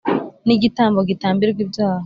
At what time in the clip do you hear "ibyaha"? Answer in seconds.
1.65-1.99